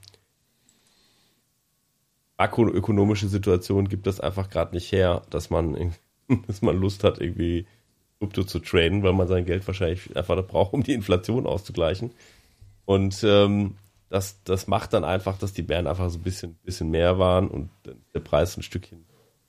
[2.37, 5.93] makroökonomische Situation gibt das einfach gerade nicht her, dass man,
[6.47, 7.67] dass man Lust hat, irgendwie
[8.19, 12.11] Krypto zu traden, weil man sein Geld wahrscheinlich einfach braucht, um die Inflation auszugleichen.
[12.85, 13.75] Und ähm,
[14.09, 17.47] das, das macht dann einfach, dass die Bären einfach so ein bisschen, bisschen mehr waren
[17.47, 17.69] und
[18.13, 19.05] der Preis ein Stückchen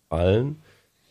[0.09, 0.63] fallen.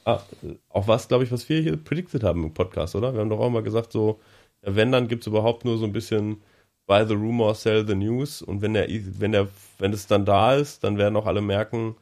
[0.06, 0.22] Ah,
[0.70, 3.14] auch was, glaube ich, was wir hier predicted haben im Podcast, oder?
[3.14, 4.20] Wir haben doch auch mal gesagt, so,
[4.64, 6.42] ja, wenn, dann gibt es überhaupt nur so ein bisschen
[6.86, 8.42] buy the rumor, sell the news.
[8.42, 11.96] Und wenn der, wenn der, wenn es dann da ist, dann werden auch alle merken,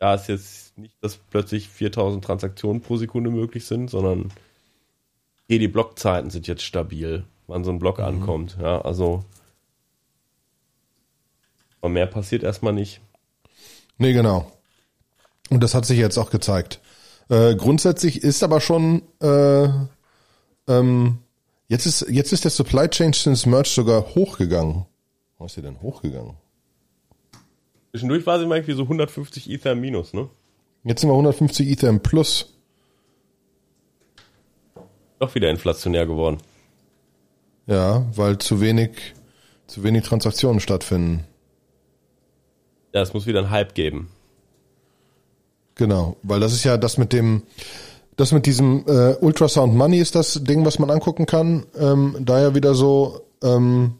[0.00, 4.32] ja, ist jetzt nicht, dass plötzlich 4000 Transaktionen pro Sekunde möglich sind, sondern
[5.52, 8.04] hier die Blockzeiten sind jetzt stabil, wann so ein Block mhm.
[8.04, 8.56] ankommt.
[8.58, 9.22] Ja, also
[11.82, 13.02] aber mehr passiert erstmal nicht.
[13.98, 14.50] Nee, genau.
[15.50, 16.80] Und das hat sich jetzt auch gezeigt.
[17.28, 19.68] Äh, grundsätzlich ist aber schon äh,
[20.68, 21.18] ähm,
[21.68, 24.86] jetzt ist jetzt ist der Supply Chain since Merge sogar hochgegangen.
[25.36, 26.38] Was ist der denn hochgegangen?
[27.90, 30.30] Zwischendurch war sie mal irgendwie so 150 Ether minus, ne?
[30.84, 32.54] Jetzt sind wir 150 Ether im Plus.
[35.22, 36.38] Doch wieder inflationär geworden.
[37.68, 39.14] Ja, weil zu wenig
[39.68, 41.22] zu wenig Transaktionen stattfinden.
[42.92, 44.08] Ja, es muss wieder einen Hype geben.
[45.76, 47.44] Genau, weil das ist ja das mit dem,
[48.16, 51.66] das mit diesem äh, Ultrasound Money ist das Ding, was man angucken kann.
[51.78, 53.94] Ähm, da ja wieder so, ähm,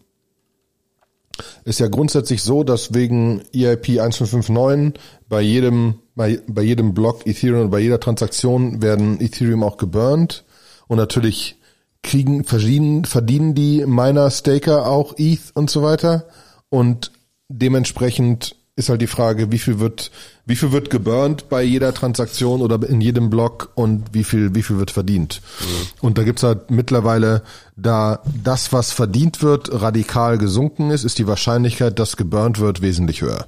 [1.64, 7.70] ist ja grundsätzlich so, dass wegen EIP 1559 bei jedem, bei, bei jedem Block Ethereum,
[7.70, 10.44] bei jeder Transaktion werden Ethereum auch geburnt
[10.92, 11.56] und natürlich
[12.02, 16.26] kriegen, verdienen, verdienen die Miner, Staker auch ETH und so weiter
[16.68, 17.12] und
[17.48, 20.10] dementsprechend ist halt die Frage, wie viel wird,
[20.44, 24.62] wie viel wird geburnt bei jeder Transaktion oder in jedem Block und wie viel, wie
[24.62, 25.40] viel wird verdient.
[25.60, 26.06] Mhm.
[26.06, 27.42] Und da gibt's halt mittlerweile,
[27.74, 33.22] da das, was verdient wird, radikal gesunken ist, ist die Wahrscheinlichkeit, dass geburnt wird, wesentlich
[33.22, 33.46] höher.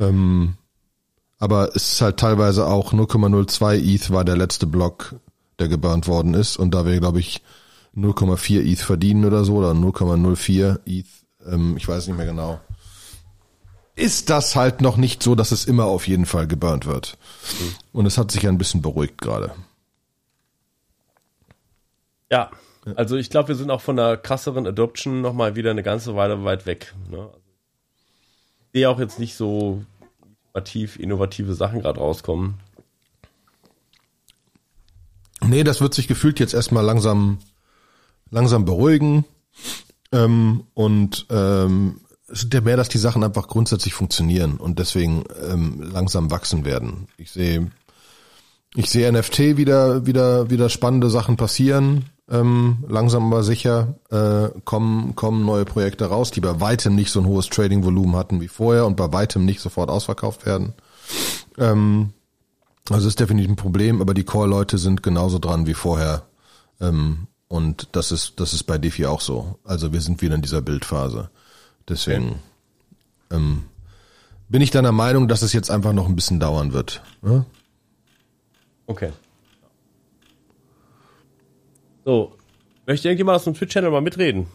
[0.00, 0.54] Ähm,
[1.38, 5.16] aber es ist halt teilweise auch 0,02 ETH war der letzte Block,
[5.58, 6.56] der geburnt worden ist.
[6.56, 7.42] Und da wir, glaube ich,
[7.96, 11.06] 0,4 ETH verdienen oder so, oder 0,04 ETH,
[11.46, 12.60] ähm, ich weiß nicht mehr genau
[13.96, 17.16] ist das halt noch nicht so, dass es immer auf jeden Fall geburnt wird.
[17.60, 17.74] Mhm.
[17.92, 19.54] Und es hat sich ein bisschen beruhigt gerade.
[22.30, 22.50] Ja,
[22.96, 26.44] also ich glaube, wir sind auch von der krasseren Adoption nochmal wieder eine ganze Weile
[26.44, 26.94] weit weg.
[27.10, 27.30] Ne?
[28.72, 29.84] Ich sehe auch jetzt nicht so
[30.46, 32.54] innovativ, innovative Sachen gerade rauskommen.
[35.48, 37.38] Nee, das wird sich gefühlt jetzt erstmal langsam,
[38.30, 39.24] langsam beruhigen.
[40.12, 45.24] Ähm, und ähm, es ist ja mehr, dass die Sachen einfach grundsätzlich funktionieren und deswegen
[45.50, 47.08] ähm, langsam wachsen werden.
[47.16, 47.70] Ich sehe,
[48.74, 52.06] ich sehe NFT wieder, wieder, wieder spannende Sachen passieren.
[52.30, 57.20] Ähm, langsam aber sicher äh, kommen, kommen neue Projekte raus, die bei weitem nicht so
[57.20, 60.72] ein hohes Trading-Volumen hatten wie vorher und bei weitem nicht sofort ausverkauft werden.
[61.58, 62.14] Ähm,
[62.90, 66.26] also ist definitiv ein Problem, aber die Core-Leute sind genauso dran wie vorher.
[66.80, 69.58] Ähm, und das ist, das ist bei DeFi auch so.
[69.64, 71.30] Also wir sind wieder in dieser Bildphase.
[71.88, 72.40] Deswegen
[73.30, 73.64] ähm,
[74.48, 77.02] bin ich deiner Meinung, dass es jetzt einfach noch ein bisschen dauern wird.
[77.22, 77.44] Ja?
[78.86, 79.12] Okay.
[82.04, 82.36] So,
[82.86, 84.46] möchte irgendjemand aus dem Twitch-Channel mal mitreden?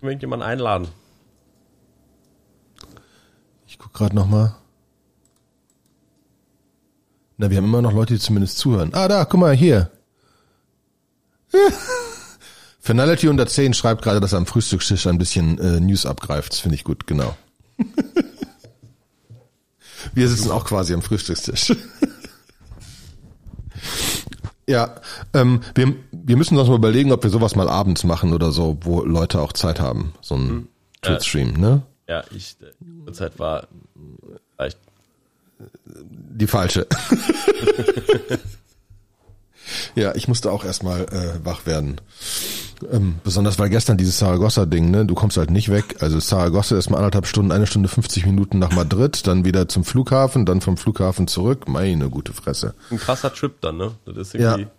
[0.00, 0.88] Möchte jemanden einladen.
[3.66, 4.56] Ich guck gerade noch mal.
[7.42, 8.94] Na, wir haben immer noch Leute, die zumindest zuhören.
[8.94, 9.90] Ah, da, guck mal, hier.
[12.78, 16.52] Finality 110 schreibt gerade, dass er am Frühstückstisch ein bisschen äh, News abgreift.
[16.52, 17.36] Das finde ich gut, genau.
[20.14, 21.74] Wir sitzen auch quasi am Frühstückstisch.
[24.68, 24.94] ja,
[25.32, 28.78] ähm, wir, wir müssen uns mal überlegen, ob wir sowas mal abends machen oder so,
[28.82, 30.12] wo Leute auch Zeit haben.
[30.20, 30.68] So ein hm.
[31.02, 31.82] Twitch-Stream, ne?
[32.08, 33.66] Ja, ich, die Zeit war
[34.56, 34.78] vielleicht
[35.84, 36.86] die falsche.
[39.94, 42.00] ja, ich musste auch erstmal äh, wach werden.
[42.90, 45.96] Ähm, besonders weil gestern dieses Saragossa-Ding, ne, du kommst halt nicht weg.
[46.00, 49.84] Also Saragossa ist mal anderthalb Stunden, eine Stunde 50 Minuten nach Madrid, dann wieder zum
[49.84, 51.68] Flughafen, dann vom Flughafen zurück.
[51.68, 52.74] Meine gute Fresse.
[52.90, 53.92] Ein krasser Trip dann, ne?
[54.04, 54.70] Das ist irgendwie, ja.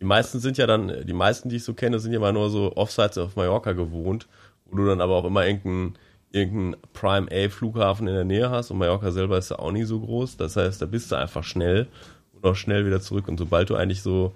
[0.00, 2.50] Die meisten sind ja dann, die meisten, die ich so kenne, sind ja mal nur
[2.50, 4.28] so Offsites auf Mallorca gewohnt,
[4.66, 5.96] wo du dann aber auch immer irgendeinen
[6.30, 9.86] irgendeinen Prime A Flughafen in der Nähe hast und Mallorca selber ist ja auch nicht
[9.86, 10.36] so groß.
[10.36, 11.88] Das heißt, da bist du einfach schnell
[12.34, 13.28] und auch schnell wieder zurück.
[13.28, 14.34] Und sobald du eigentlich so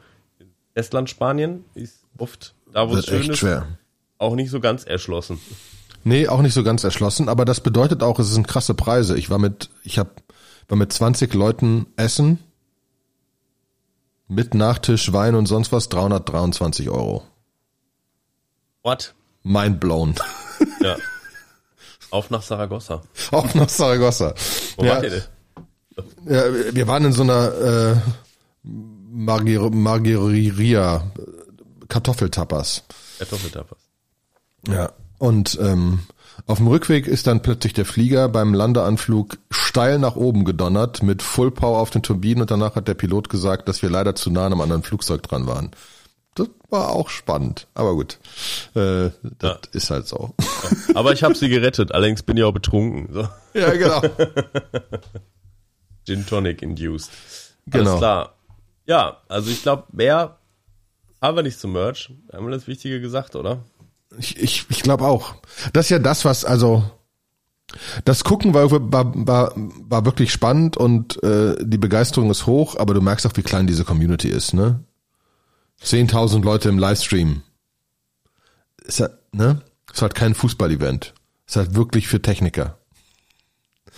[0.75, 3.67] Estland, Spanien ist oft da, wo es schön ist, schwer.
[4.19, 5.39] auch nicht so ganz erschlossen.
[6.05, 9.17] Nee, auch nicht so ganz erschlossen, aber das bedeutet auch, es sind krasse Preise.
[9.17, 10.23] Ich war mit, ich hab,
[10.69, 12.39] war mit 20 Leuten essen,
[14.27, 17.23] mit Nachtisch, Wein und sonst was, 323 Euro.
[18.83, 19.15] What?
[19.45, 20.15] Mind blown.
[20.81, 20.97] Ja.
[22.13, 23.01] Auf nach Saragossa.
[23.31, 24.35] Auf nach Saragossa.
[24.77, 25.03] Wo ja.
[25.03, 27.97] Ja, wir waren in so einer äh,
[28.63, 31.11] Marger Margeria
[31.89, 32.85] Kartoffeltapas.
[33.19, 33.79] Kartoffeltapas.
[34.69, 34.93] Ja.
[35.19, 36.01] Und ähm,
[36.47, 41.23] Auf dem Rückweg ist dann plötzlich der Flieger beim Landeanflug steil nach oben gedonnert mit
[41.23, 44.31] Full Power auf den Turbinen und danach hat der Pilot gesagt, dass wir leider zu
[44.31, 45.71] nah an einem anderen Flugzeug dran waren.
[46.73, 48.19] War auch spannend, aber gut,
[48.75, 49.59] äh, das ja.
[49.73, 50.35] ist halt so.
[50.95, 53.13] Aber ich habe sie gerettet, allerdings bin ich auch betrunken.
[53.13, 53.29] So.
[53.53, 54.01] Ja, genau.
[56.07, 57.11] Gin Tonic induced.
[57.71, 57.99] Alles genau.
[57.99, 58.33] klar.
[58.87, 60.39] Ja, also ich glaube, mehr
[61.21, 62.11] haben wir nicht zum Merch.
[62.33, 63.65] Haben wir das Wichtige gesagt, oder?
[64.19, 65.35] Ich, ich, ich glaube auch.
[65.75, 66.91] Das ist ja das, was, also,
[68.07, 72.95] das Gucken war, war, war, war wirklich spannend und äh, die Begeisterung ist hoch, aber
[72.95, 74.83] du merkst auch, wie klein diese Community ist, ne?
[75.85, 77.43] 10.000 Leute im Livestream.
[78.85, 79.63] Ist halt, ne?
[79.93, 81.15] Ist halt kein Fußball-Event.
[81.47, 82.79] Ist halt wirklich für Techniker.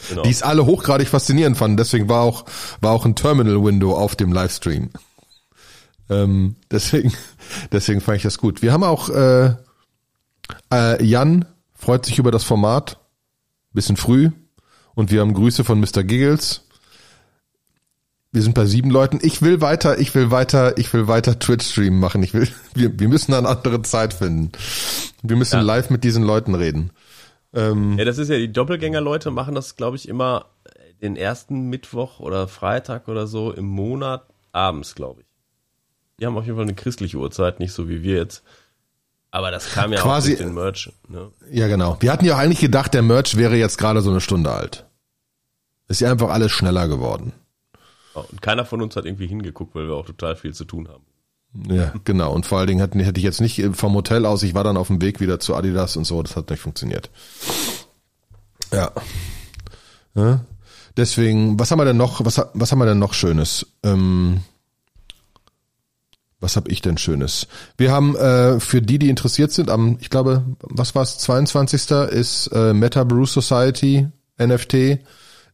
[0.08, 0.22] Genau.
[0.22, 1.76] Die es alle hochgradig faszinierend fanden.
[1.76, 2.44] Deswegen war auch,
[2.80, 4.90] war auch ein Terminal-Window auf dem Livestream.
[6.10, 7.12] Ähm, deswegen,
[7.72, 8.62] deswegen fand ich das gut.
[8.62, 9.54] Wir haben auch äh,
[10.72, 12.98] äh, Jan freut sich über das Format.
[13.72, 14.30] Bisschen früh.
[14.94, 16.04] Und wir haben Grüße von Mr.
[16.04, 16.62] Giggles.
[18.34, 19.20] Wir sind bei sieben Leuten.
[19.22, 22.20] Ich will weiter, ich will weiter, ich will weiter Twitch-Stream machen.
[22.24, 24.50] Ich will, wir, wir müssen eine andere Zeit finden.
[25.22, 25.62] Wir müssen ja.
[25.62, 26.90] live mit diesen Leuten reden.
[27.52, 30.46] Ähm, ja, das ist ja, die Doppelgänger-Leute machen das, glaube ich, immer
[31.00, 35.28] den ersten Mittwoch oder Freitag oder so im Monat abends, glaube ich.
[36.18, 38.42] Die haben auf jeden Fall eine christliche Uhrzeit, nicht so wie wir jetzt.
[39.30, 40.92] Aber das kam ja Quasi, auch durch den Merch.
[41.06, 41.30] Ne?
[41.52, 41.98] Ja, genau.
[42.00, 44.86] Wir hatten ja eigentlich gedacht, der Merch wäre jetzt gerade so eine Stunde alt.
[45.86, 47.32] Ist ja einfach alles schneller geworden.
[48.14, 51.04] Und keiner von uns hat irgendwie hingeguckt, weil wir auch total viel zu tun haben.
[51.68, 52.32] Ja, genau.
[52.32, 54.76] Und vor allen Dingen hätte, hätte ich jetzt nicht vom Hotel aus, ich war dann
[54.76, 57.10] auf dem Weg wieder zu Adidas und so, das hat nicht funktioniert.
[58.72, 58.90] Ja.
[60.14, 60.40] ja.
[60.96, 63.66] Deswegen, was haben wir denn noch, was, was haben wir denn noch Schönes?
[63.82, 64.40] Ähm,
[66.40, 67.46] was habe ich denn Schönes?
[67.76, 71.90] Wir haben äh, für die, die interessiert sind, am, ich glaube, was war es, 22.
[72.10, 74.98] ist äh, Meta Brew Society NFT.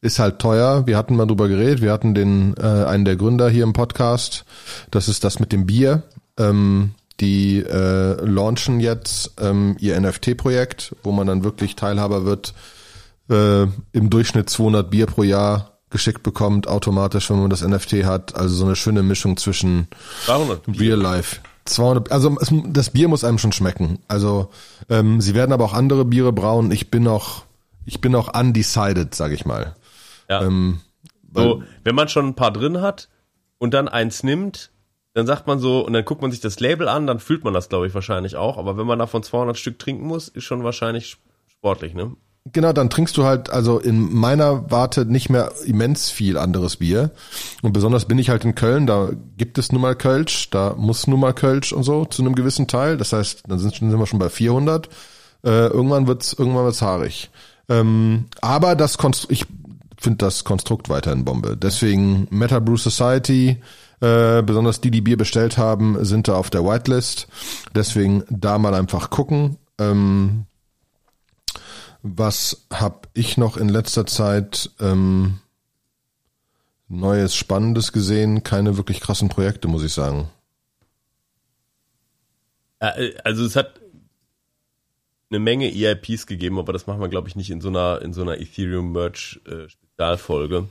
[0.03, 0.87] Ist halt teuer.
[0.87, 1.83] Wir hatten mal drüber geredet.
[1.83, 4.45] Wir hatten den äh, einen der Gründer hier im Podcast.
[4.91, 6.03] Das ist das mit dem Bier.
[6.39, 12.55] Ähm, die äh, launchen jetzt ähm, ihr NFT-Projekt, wo man dann wirklich Teilhaber wird.
[13.29, 18.37] Äh, Im Durchschnitt 200 Bier pro Jahr geschickt bekommt, automatisch, wenn man das NFT hat.
[18.37, 19.89] Also so eine schöne Mischung zwischen
[20.79, 21.41] Real Life.
[21.67, 23.99] 200, also es, das Bier muss einem schon schmecken.
[24.09, 24.51] Also
[24.89, 26.71] ähm, sie werden aber auch andere Biere brauen.
[26.71, 27.45] Ich bin noch,
[27.85, 29.75] ich bin noch undecided, sag ich mal.
[30.31, 30.43] Ja.
[30.43, 30.81] Ähm,
[31.35, 33.09] so, wenn man schon ein paar drin hat
[33.59, 34.71] und dann eins nimmt,
[35.13, 37.53] dann sagt man so, und dann guckt man sich das Label an, dann fühlt man
[37.53, 38.57] das, glaube ich, wahrscheinlich auch.
[38.59, 41.17] Aber wenn man davon 200 Stück trinken muss, ist schon wahrscheinlich
[41.49, 42.13] sportlich, ne?
[42.53, 47.11] Genau, dann trinkst du halt also in meiner Warte nicht mehr immens viel anderes Bier.
[47.61, 51.07] Und besonders bin ich halt in Köln, da gibt es nun mal Kölsch, da muss
[51.07, 52.97] nun mal Kölsch und so zu einem gewissen Teil.
[52.97, 54.89] Das heißt, dann sind, sind wir schon bei 400.
[55.45, 57.31] Äh, irgendwann wird's irgendwann wird's haarig.
[57.69, 59.47] Ähm, aber das Konstrukt, ich
[60.01, 61.57] finde das Konstrukt weiterhin Bombe.
[61.57, 63.61] Deswegen Meta Brew Society,
[64.01, 67.29] äh, besonders die, die Bier bestellt haben, sind da auf der Whitelist.
[67.75, 69.59] Deswegen da mal einfach gucken.
[69.79, 70.47] Ähm,
[72.03, 75.41] was habe ich noch in letzter Zeit ähm,
[76.89, 78.43] Neues, Spannendes gesehen?
[78.43, 80.31] Keine wirklich krassen Projekte, muss ich sagen.
[82.79, 83.81] Äh, also es hat
[85.31, 88.13] eine Menge EIPs gegeben, aber das machen wir, glaube ich, nicht in so einer, in
[88.13, 89.69] so einer Ethereum Merch äh,
[90.01, 90.67] Spezialfolge.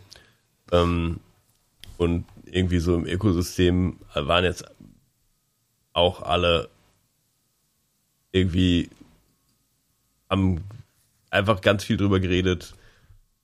[0.71, 1.19] Ähm,
[1.97, 4.65] und irgendwie so im Ökosystem waren jetzt
[5.93, 6.69] auch alle
[8.31, 8.89] irgendwie
[10.29, 10.61] am
[11.29, 12.73] einfach ganz viel drüber geredet.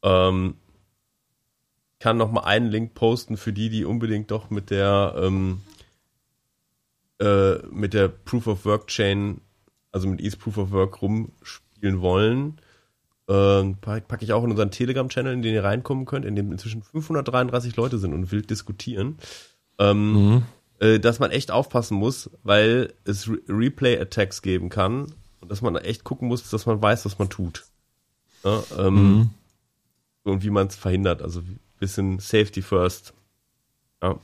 [0.02, 0.56] Ähm,
[2.00, 5.62] kann noch mal einen Link posten für die, die unbedingt doch mit der ähm,
[7.20, 9.42] äh, mit der Proof of Work Chain,
[9.92, 12.60] also mit Ease Proof of Work rumspielen wollen.
[13.28, 16.84] Ähm, packe ich auch in unseren Telegram-Channel, in den ihr reinkommen könnt, in dem inzwischen
[16.84, 19.18] 533 Leute sind und wild diskutieren.
[19.80, 20.44] Ähm, mhm.
[20.80, 25.08] äh, dass man echt aufpassen muss, weil es Re Replay-Attacks geben kann
[25.42, 27.66] und dass man echt gucken muss, dass man weiß, was man tut.
[28.44, 29.30] Ja, ähm, mhm.
[30.24, 31.22] Und wie man es verhindert.
[31.22, 33.14] Also ein bisschen Safety first.
[34.02, 34.20] Ja.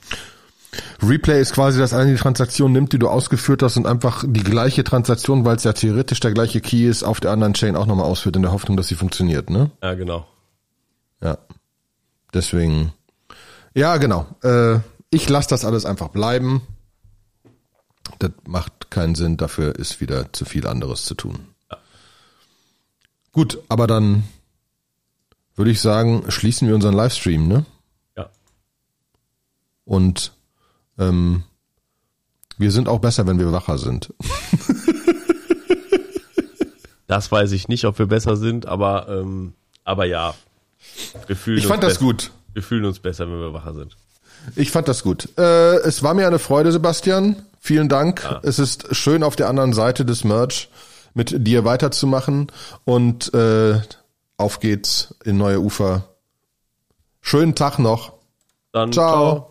[1.03, 4.43] Replay ist quasi, dass eine die Transaktion nimmt, die du ausgeführt hast und einfach die
[4.43, 7.87] gleiche Transaktion, weil es ja theoretisch der gleiche Key ist, auf der anderen Chain auch
[7.87, 9.71] nochmal ausführt, in der Hoffnung, dass sie funktioniert, ne?
[9.81, 10.27] Ja, genau.
[11.21, 11.37] Ja.
[12.33, 12.93] Deswegen.
[13.73, 14.27] Ja, genau.
[14.43, 14.79] Äh,
[15.09, 16.61] ich lasse das alles einfach bleiben.
[18.19, 21.47] Das macht keinen Sinn, dafür ist wieder zu viel anderes zu tun.
[23.31, 24.23] Gut, aber dann
[25.55, 27.65] würde ich sagen, schließen wir unseren Livestream, ne?
[28.17, 28.29] Ja.
[29.85, 30.33] Und
[31.01, 31.43] ähm,
[32.57, 34.13] wir sind auch besser, wenn wir wacher sind.
[37.07, 40.33] Das weiß ich nicht, ob wir besser sind, aber, ähm, aber ja.
[41.27, 42.05] Wir fühlen Ich fand das besser.
[42.05, 42.31] gut.
[42.53, 43.97] Wir fühlen uns besser, wenn wir wacher sind.
[44.55, 45.27] Ich fand das gut.
[45.37, 47.35] Äh, es war mir eine Freude, Sebastian.
[47.59, 48.39] Vielen Dank.
[48.43, 50.69] Es ist schön auf der anderen Seite des Merch
[51.13, 52.47] mit dir weiterzumachen
[52.85, 53.79] und äh,
[54.37, 56.05] auf geht's in neue Ufer.
[57.21, 58.13] Schönen Tag noch.
[58.71, 59.11] Dann Ciao.
[59.11, 59.50] ciao.